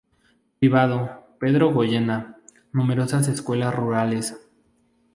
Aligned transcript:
Privado 0.57 1.11
"Pedro 1.39 1.71
Goyena", 1.71 2.39
numerosas 2.71 3.27
escuelas 3.27 3.75
rurales. 3.75 4.35